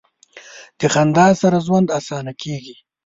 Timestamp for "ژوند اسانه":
1.65-2.33